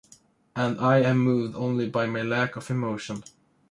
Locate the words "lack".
2.23-2.55